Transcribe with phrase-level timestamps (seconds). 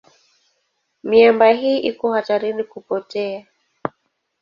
[1.03, 3.45] Miamba hii iko hatarini kupotea.